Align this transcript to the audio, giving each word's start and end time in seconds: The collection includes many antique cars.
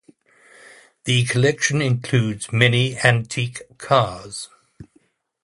The 1.03 1.25
collection 1.25 1.79
includes 1.79 2.51
many 2.51 2.97
antique 3.01 3.61
cars. 3.77 4.49